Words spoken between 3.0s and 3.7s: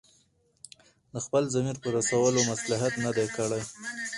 نه دی کړی.